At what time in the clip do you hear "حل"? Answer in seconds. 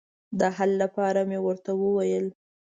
0.55-0.71